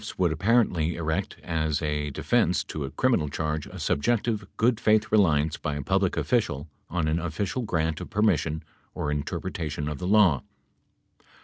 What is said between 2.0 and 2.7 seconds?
defense